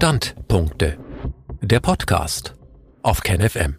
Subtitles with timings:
[0.00, 0.96] Standpunkte.
[1.60, 2.54] Der Podcast
[3.02, 3.78] auf KenFM.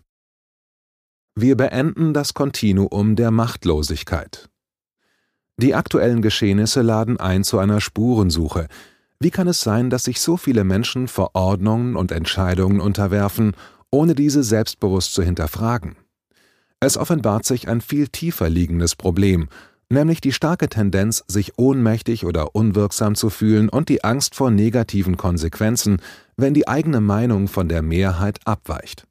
[1.33, 4.49] Wir beenden das Kontinuum der Machtlosigkeit.
[5.55, 8.67] Die aktuellen Geschehnisse laden ein zu einer Spurensuche.
[9.21, 13.53] Wie kann es sein, dass sich so viele Menschen Verordnungen und Entscheidungen unterwerfen,
[13.89, 15.95] ohne diese selbstbewusst zu hinterfragen?
[16.81, 19.47] Es offenbart sich ein viel tiefer liegendes Problem,
[19.89, 25.17] nämlich die starke Tendenz, sich ohnmächtig oder unwirksam zu fühlen und die Angst vor negativen
[25.17, 26.01] Konsequenzen,
[26.37, 29.05] wenn die eigene Meinung von der Mehrheit abweicht.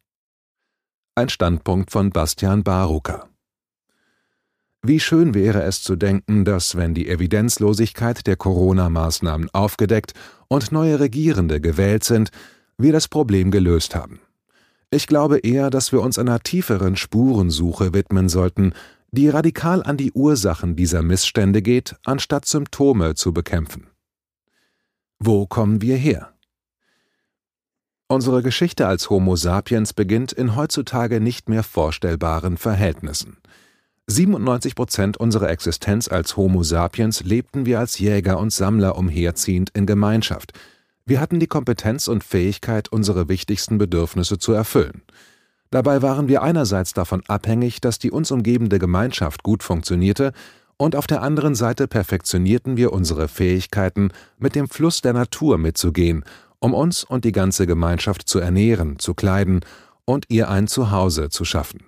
[1.14, 3.28] Ein Standpunkt von Bastian Barucker.
[4.82, 10.14] Wie schön wäre es zu denken, dass, wenn die Evidenzlosigkeit der Corona-Maßnahmen aufgedeckt
[10.46, 12.30] und neue Regierende gewählt sind,
[12.78, 14.20] wir das Problem gelöst haben.
[14.90, 18.72] Ich glaube eher, dass wir uns einer tieferen Spurensuche widmen sollten,
[19.10, 23.88] die radikal an die Ursachen dieser Missstände geht, anstatt Symptome zu bekämpfen.
[25.18, 26.34] Wo kommen wir her?
[28.06, 33.36] Unsere Geschichte als Homo sapiens beginnt in heutzutage nicht mehr vorstellbaren Verhältnissen.
[34.06, 39.84] 97 Prozent unserer Existenz als Homo sapiens lebten wir als Jäger und Sammler umherziehend in
[39.84, 40.52] Gemeinschaft.
[41.04, 45.02] Wir hatten die Kompetenz und Fähigkeit, unsere wichtigsten Bedürfnisse zu erfüllen.
[45.70, 50.32] Dabei waren wir einerseits davon abhängig, dass die uns umgebende Gemeinschaft gut funktionierte,
[50.80, 56.24] und auf der anderen Seite perfektionierten wir unsere Fähigkeiten, mit dem Fluss der Natur mitzugehen,
[56.60, 59.60] um uns und die ganze Gemeinschaft zu ernähren, zu kleiden
[60.04, 61.80] und ihr ein Zuhause zu schaffen.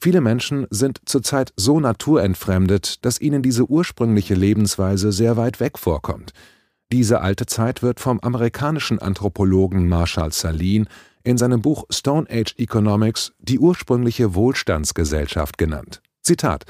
[0.00, 6.32] Viele Menschen sind zurzeit so naturentfremdet, dass ihnen diese ursprüngliche Lebensweise sehr weit weg vorkommt.
[6.92, 10.86] Diese alte Zeit wird vom amerikanischen Anthropologen Marshall Saline
[11.24, 16.00] in seinem Buch Stone Age Economics die ursprüngliche Wohlstandsgesellschaft genannt.
[16.22, 16.64] Zitat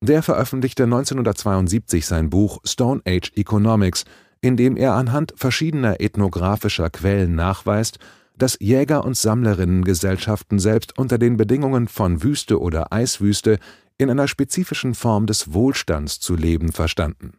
[0.00, 4.04] Der veröffentlichte 1972 sein Buch Stone Age Economics,
[4.40, 7.98] in dem er anhand verschiedener ethnographischer Quellen nachweist,
[8.36, 13.58] dass Jäger- und Sammlerinnengesellschaften selbst unter den Bedingungen von Wüste oder Eiswüste
[13.98, 17.34] in einer spezifischen Form des Wohlstands zu leben verstanden.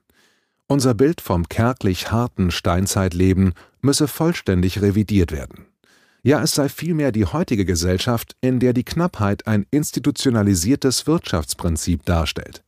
[0.67, 5.65] Unser Bild vom kärglich harten Steinzeitleben müsse vollständig revidiert werden.
[6.23, 12.63] Ja, es sei vielmehr die heutige Gesellschaft, in der die Knappheit ein institutionalisiertes Wirtschaftsprinzip darstellt.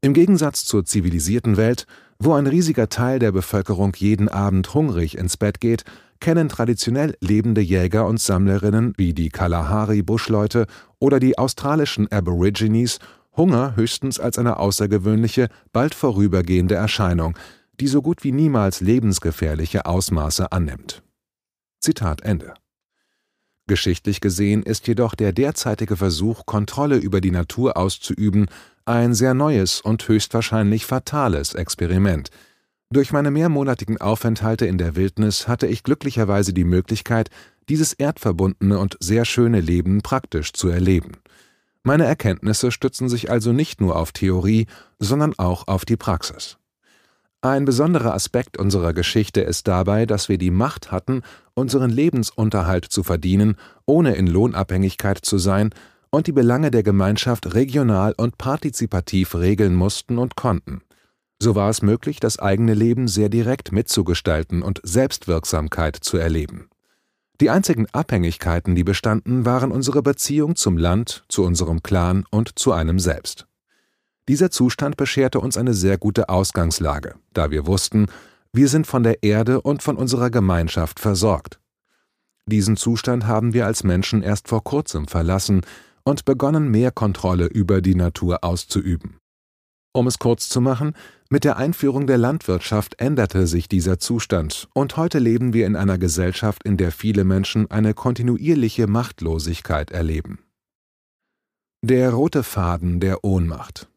[0.00, 1.86] Im Gegensatz zur zivilisierten Welt,
[2.18, 5.84] wo ein riesiger Teil der Bevölkerung jeden Abend hungrig ins Bett geht,
[6.20, 10.66] kennen traditionell lebende Jäger und Sammlerinnen wie die Kalahari-Buschleute
[10.98, 12.98] oder die australischen Aborigines
[13.36, 17.36] Hunger höchstens als eine außergewöhnliche, bald vorübergehende Erscheinung,
[17.78, 21.02] die so gut wie niemals lebensgefährliche Ausmaße annimmt.
[21.80, 22.54] Zitat Ende
[23.68, 28.46] Geschichtlich gesehen ist jedoch der derzeitige Versuch, Kontrolle über die Natur auszuüben,
[28.84, 32.30] ein sehr neues und höchstwahrscheinlich fatales Experiment.
[32.90, 37.30] Durch meine mehrmonatigen Aufenthalte in der Wildnis hatte ich glücklicherweise die Möglichkeit,
[37.68, 41.12] dieses erdverbundene und sehr schöne Leben praktisch zu erleben.
[41.82, 44.66] Meine Erkenntnisse stützen sich also nicht nur auf Theorie,
[45.00, 46.58] sondern auch auf die Praxis.
[47.46, 51.22] Ein besonderer Aspekt unserer Geschichte ist dabei, dass wir die Macht hatten,
[51.54, 53.54] unseren Lebensunterhalt zu verdienen,
[53.86, 55.70] ohne in Lohnabhängigkeit zu sein,
[56.10, 60.82] und die Belange der Gemeinschaft regional und partizipativ regeln mussten und konnten.
[61.40, 66.68] So war es möglich, das eigene Leben sehr direkt mitzugestalten und Selbstwirksamkeit zu erleben.
[67.40, 72.72] Die einzigen Abhängigkeiten, die bestanden, waren unsere Beziehung zum Land, zu unserem Clan und zu
[72.72, 73.46] einem selbst.
[74.28, 78.06] Dieser Zustand bescherte uns eine sehr gute Ausgangslage, da wir wussten,
[78.52, 81.60] wir sind von der Erde und von unserer Gemeinschaft versorgt.
[82.46, 85.60] Diesen Zustand haben wir als Menschen erst vor kurzem verlassen
[86.04, 89.18] und begonnen, mehr Kontrolle über die Natur auszuüben.
[89.92, 90.94] Um es kurz zu machen,
[91.30, 95.98] mit der Einführung der Landwirtschaft änderte sich dieser Zustand, und heute leben wir in einer
[95.98, 100.40] Gesellschaft, in der viele Menschen eine kontinuierliche Machtlosigkeit erleben.
[101.82, 103.88] Der rote Faden der Ohnmacht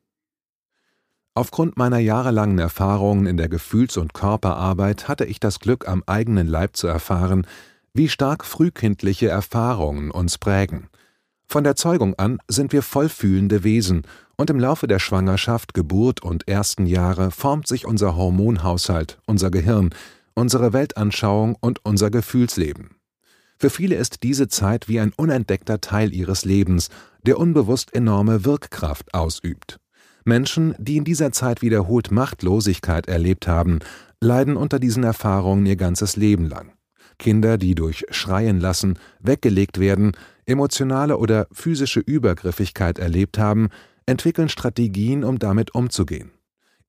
[1.35, 6.47] Aufgrund meiner jahrelangen Erfahrungen in der Gefühls- und Körperarbeit hatte ich das Glück, am eigenen
[6.47, 7.45] Leib zu erfahren,
[7.93, 10.89] wie stark frühkindliche Erfahrungen uns prägen.
[11.47, 14.03] Von der Zeugung an sind wir vollfühlende Wesen,
[14.37, 19.89] und im Laufe der Schwangerschaft, Geburt und ersten Jahre formt sich unser Hormonhaushalt, unser Gehirn,
[20.33, 22.91] unsere Weltanschauung und unser Gefühlsleben.
[23.57, 26.89] Für viele ist diese Zeit wie ein unentdeckter Teil ihres Lebens,
[27.23, 29.81] der unbewusst enorme Wirkkraft ausübt.
[30.25, 33.79] Menschen, die in dieser Zeit wiederholt Machtlosigkeit erlebt haben,
[34.21, 36.73] leiden unter diesen Erfahrungen ihr ganzes Leben lang.
[37.17, 40.13] Kinder, die durch Schreien lassen, weggelegt werden,
[40.45, 43.69] emotionale oder physische Übergriffigkeit erlebt haben,
[44.05, 46.31] entwickeln Strategien, um damit umzugehen.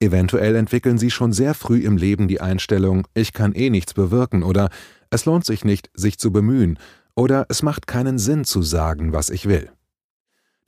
[0.01, 4.43] Eventuell entwickeln sie schon sehr früh im Leben die Einstellung, ich kann eh nichts bewirken
[4.43, 4.71] oder
[5.11, 6.79] es lohnt sich nicht, sich zu bemühen,
[7.15, 9.71] oder es macht keinen Sinn zu sagen, was ich will.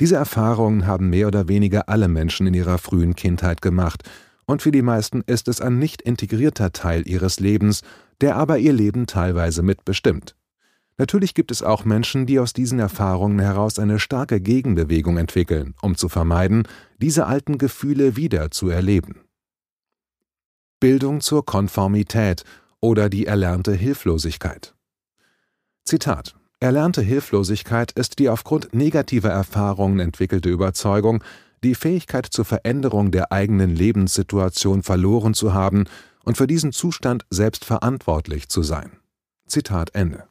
[0.00, 4.02] Diese Erfahrungen haben mehr oder weniger alle Menschen in ihrer frühen Kindheit gemacht,
[4.44, 7.82] und für die meisten ist es ein nicht integrierter Teil ihres Lebens,
[8.20, 10.36] der aber ihr Leben teilweise mitbestimmt.
[10.98, 15.96] Natürlich gibt es auch Menschen, die aus diesen Erfahrungen heraus eine starke Gegenbewegung entwickeln, um
[15.96, 16.68] zu vermeiden,
[16.98, 19.20] diese alten Gefühle wieder zu erleben.
[20.80, 22.44] Bildung zur Konformität
[22.80, 24.74] oder die erlernte Hilflosigkeit.
[25.84, 31.24] Zitat Erlernte Hilflosigkeit ist die aufgrund negativer Erfahrungen entwickelte Überzeugung,
[31.64, 35.86] die Fähigkeit zur Veränderung der eigenen Lebenssituation verloren zu haben
[36.22, 38.92] und für diesen Zustand selbst verantwortlich zu sein.
[39.44, 40.22] Zitat Ende.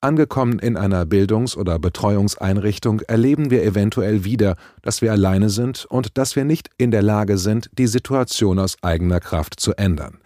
[0.00, 6.16] Angekommen in einer Bildungs- oder Betreuungseinrichtung erleben wir eventuell wieder, dass wir alleine sind und
[6.16, 10.16] dass wir nicht in der Lage sind, die Situation aus eigener Kraft zu ändern.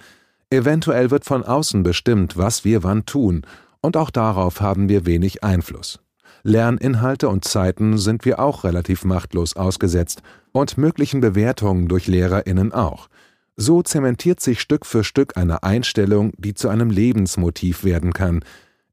[0.50, 3.44] Eventuell wird von außen bestimmt, was wir wann tun,
[3.84, 6.00] und auch darauf haben wir wenig Einfluss.
[6.42, 10.22] Lerninhalte und Zeiten sind wir auch relativ machtlos ausgesetzt
[10.52, 13.08] und möglichen Bewertungen durch Lehrerinnen auch.
[13.56, 18.42] So zementiert sich Stück für Stück eine Einstellung, die zu einem Lebensmotiv werden kann,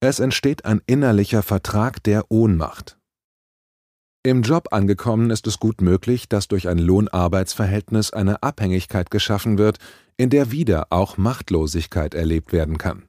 [0.02, 2.98] es entsteht ein innerlicher Vertrag der Ohnmacht.
[4.24, 9.78] Im Job angekommen ist es gut möglich, dass durch ein Lohnarbeitsverhältnis eine Abhängigkeit geschaffen wird,
[10.18, 13.04] in der wieder auch Machtlosigkeit erlebt werden kann.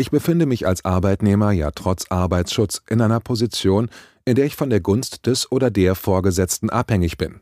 [0.00, 3.90] Ich befinde mich als Arbeitnehmer ja trotz Arbeitsschutz in einer Position,
[4.24, 7.40] in der ich von der Gunst des oder der Vorgesetzten abhängig bin.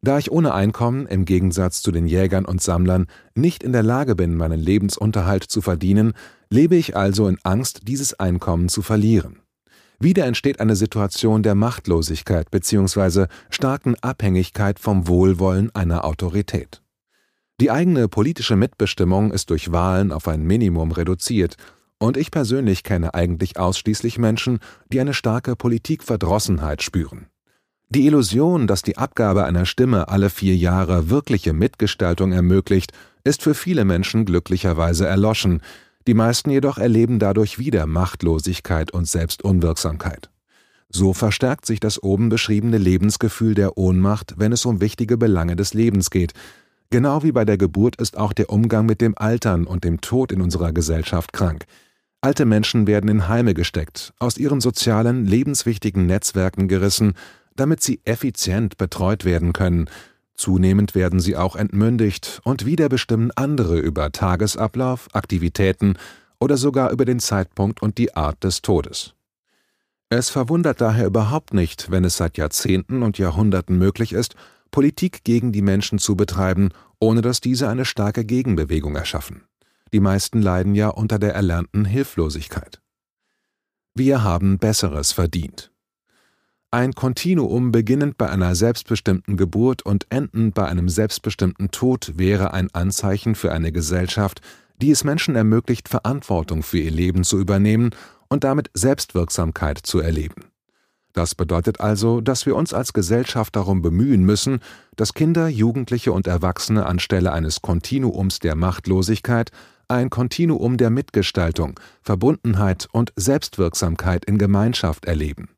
[0.00, 4.16] Da ich ohne Einkommen, im Gegensatz zu den Jägern und Sammlern, nicht in der Lage
[4.16, 6.14] bin, meinen Lebensunterhalt zu verdienen,
[6.48, 9.40] lebe ich also in Angst, dieses Einkommen zu verlieren.
[10.00, 13.26] Wieder entsteht eine Situation der Machtlosigkeit bzw.
[13.50, 16.80] starken Abhängigkeit vom Wohlwollen einer Autorität.
[17.60, 21.56] Die eigene politische Mitbestimmung ist durch Wahlen auf ein Minimum reduziert,
[21.98, 24.60] und ich persönlich kenne eigentlich ausschließlich Menschen,
[24.92, 27.26] die eine starke Politikverdrossenheit spüren.
[27.90, 32.92] Die Illusion, dass die Abgabe einer Stimme alle vier Jahre wirkliche Mitgestaltung ermöglicht,
[33.24, 35.62] ist für viele Menschen glücklicherweise erloschen,
[36.06, 40.30] die meisten jedoch erleben dadurch wieder Machtlosigkeit und Selbstunwirksamkeit.
[40.90, 45.74] So verstärkt sich das oben beschriebene Lebensgefühl der Ohnmacht, wenn es um wichtige Belange des
[45.74, 46.32] Lebens geht.
[46.90, 50.32] Genau wie bei der Geburt ist auch der Umgang mit dem Altern und dem Tod
[50.32, 51.64] in unserer Gesellschaft krank.
[52.20, 57.14] Alte Menschen werden in Heime gesteckt, aus ihren sozialen, lebenswichtigen Netzwerken gerissen,
[57.54, 59.88] damit sie effizient betreut werden können,
[60.38, 65.98] Zunehmend werden sie auch entmündigt und wieder bestimmen andere über Tagesablauf, Aktivitäten
[66.38, 69.14] oder sogar über den Zeitpunkt und die Art des Todes.
[70.10, 74.36] Es verwundert daher überhaupt nicht, wenn es seit Jahrzehnten und Jahrhunderten möglich ist,
[74.70, 76.68] Politik gegen die Menschen zu betreiben,
[77.00, 79.42] ohne dass diese eine starke Gegenbewegung erschaffen.
[79.92, 82.80] Die meisten leiden ja unter der erlernten Hilflosigkeit.
[83.94, 85.72] Wir haben Besseres verdient.
[86.70, 92.68] Ein Kontinuum beginnend bei einer selbstbestimmten Geburt und endend bei einem selbstbestimmten Tod wäre ein
[92.74, 94.42] Anzeichen für eine Gesellschaft,
[94.76, 97.90] die es Menschen ermöglicht, Verantwortung für ihr Leben zu übernehmen
[98.28, 100.44] und damit Selbstwirksamkeit zu erleben.
[101.14, 104.60] Das bedeutet also, dass wir uns als Gesellschaft darum bemühen müssen,
[104.94, 109.50] dass Kinder, Jugendliche und Erwachsene anstelle eines Kontinuums der Machtlosigkeit
[109.88, 115.50] ein Kontinuum der Mitgestaltung, Verbundenheit und Selbstwirksamkeit in Gemeinschaft erleben.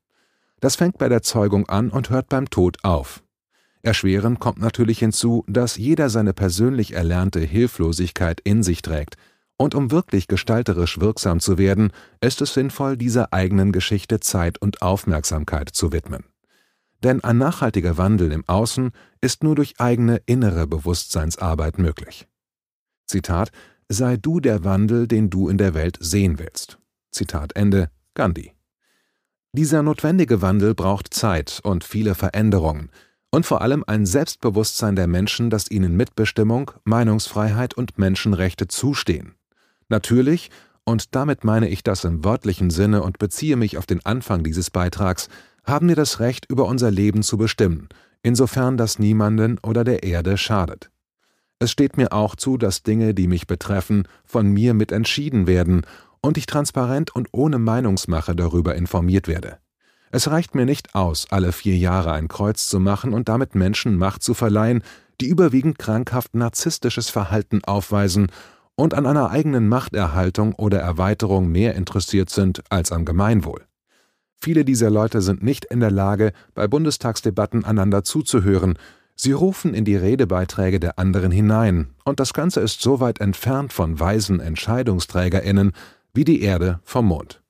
[0.60, 3.22] Das fängt bei der Zeugung an und hört beim Tod auf.
[3.82, 9.16] Erschwerend kommt natürlich hinzu, dass jeder seine persönlich erlernte Hilflosigkeit in sich trägt,
[9.56, 14.80] und um wirklich gestalterisch wirksam zu werden, ist es sinnvoll, dieser eigenen Geschichte Zeit und
[14.80, 16.24] Aufmerksamkeit zu widmen.
[17.02, 22.26] Denn ein nachhaltiger Wandel im Außen ist nur durch eigene innere Bewusstseinsarbeit möglich.
[23.06, 23.50] Zitat
[23.92, 26.78] Sei du der Wandel, den du in der Welt sehen willst.
[27.10, 28.52] Zitat Ende Gandhi.
[29.50, 32.90] Dieser notwendige Wandel braucht Zeit und viele Veränderungen
[33.32, 39.34] und vor allem ein Selbstbewusstsein der Menschen, dass ihnen Mitbestimmung, Meinungsfreiheit und Menschenrechte zustehen.
[39.88, 40.50] Natürlich,
[40.84, 44.70] und damit meine ich das im wörtlichen Sinne und beziehe mich auf den Anfang dieses
[44.70, 45.28] Beitrags,
[45.64, 47.88] haben wir das Recht, über unser Leben zu bestimmen,
[48.22, 50.92] insofern das niemanden oder der Erde schadet.
[51.62, 55.82] Es steht mir auch zu, dass Dinge, die mich betreffen, von mir mitentschieden werden
[56.22, 59.58] und ich transparent und ohne Meinungsmache darüber informiert werde.
[60.10, 63.98] Es reicht mir nicht aus, alle vier Jahre ein Kreuz zu machen und damit Menschen
[63.98, 64.82] Macht zu verleihen,
[65.20, 68.32] die überwiegend krankhaft narzisstisches Verhalten aufweisen
[68.74, 73.66] und an einer eigenen Machterhaltung oder Erweiterung mehr interessiert sind als am Gemeinwohl.
[74.40, 78.78] Viele dieser Leute sind nicht in der Lage, bei Bundestagsdebatten einander zuzuhören,
[79.22, 83.72] sie rufen in die Redebeiträge der anderen hinein, und das Ganze ist so weit entfernt
[83.72, 85.72] von weisen Entscheidungsträgerinnen,
[86.14, 87.42] wie die Erde vom Mond.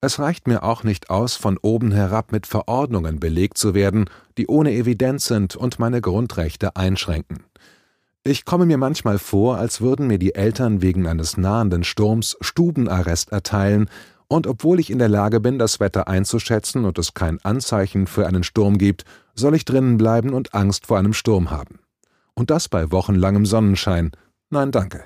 [0.00, 4.06] Es reicht mir auch nicht aus, von oben herab mit Verordnungen belegt zu werden,
[4.36, 7.44] die ohne Evidenz sind und meine Grundrechte einschränken.
[8.24, 13.32] Ich komme mir manchmal vor, als würden mir die Eltern wegen eines nahenden Sturms Stubenarrest
[13.32, 13.88] erteilen,
[14.28, 18.26] und obwohl ich in der Lage bin, das Wetter einzuschätzen und es kein Anzeichen für
[18.26, 19.04] einen Sturm gibt,
[19.34, 21.80] soll ich drinnen bleiben und Angst vor einem Sturm haben.
[22.34, 24.12] Und das bei wochenlangem Sonnenschein.
[24.50, 25.04] Nein, danke.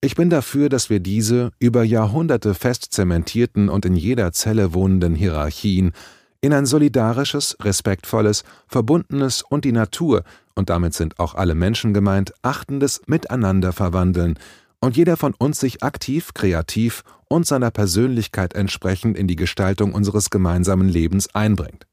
[0.00, 5.14] Ich bin dafür, dass wir diese über Jahrhunderte fest zementierten und in jeder Zelle wohnenden
[5.14, 5.92] Hierarchien
[6.40, 10.22] in ein solidarisches, respektvolles, verbundenes und die Natur,
[10.54, 14.38] und damit sind auch alle Menschen gemeint, achtendes Miteinander verwandeln
[14.80, 20.30] und jeder von uns sich aktiv, kreativ und seiner Persönlichkeit entsprechend in die Gestaltung unseres
[20.30, 21.86] gemeinsamen Lebens einbringt.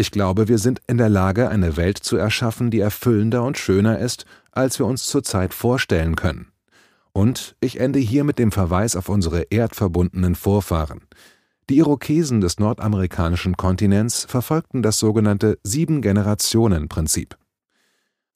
[0.00, 3.98] Ich glaube, wir sind in der Lage, eine Welt zu erschaffen, die erfüllender und schöner
[3.98, 6.52] ist, als wir uns zurzeit vorstellen können.
[7.12, 11.00] Und ich ende hier mit dem Verweis auf unsere erdverbundenen Vorfahren.
[11.68, 17.36] Die Irokesen des nordamerikanischen Kontinents verfolgten das sogenannte Sieben-Generationen-Prinzip.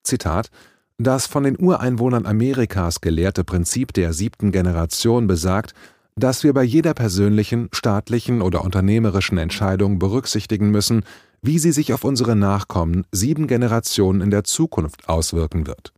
[0.02, 0.50] Zitat
[0.98, 5.74] Das von den Ureinwohnern Amerikas gelehrte Prinzip der siebten Generation besagt,
[6.16, 11.04] dass wir bei jeder persönlichen, staatlichen oder unternehmerischen Entscheidung berücksichtigen müssen,
[11.42, 15.92] wie sie sich auf unsere Nachkommen sieben Generationen in der Zukunft auswirken wird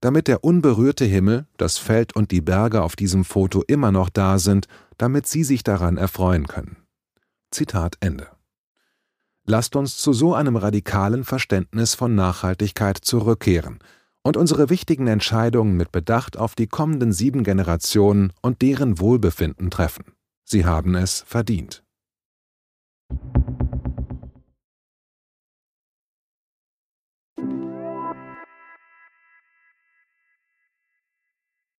[0.00, 4.38] damit der unberührte Himmel, das Feld und die Berge auf diesem Foto immer noch da
[4.38, 6.76] sind, damit Sie sich daran erfreuen können.
[7.50, 8.28] Zitat Ende.
[9.44, 13.78] Lasst uns zu so einem radikalen Verständnis von Nachhaltigkeit zurückkehren
[14.22, 20.12] und unsere wichtigen Entscheidungen mit Bedacht auf die kommenden sieben Generationen und deren Wohlbefinden treffen.
[20.44, 21.82] Sie haben es verdient.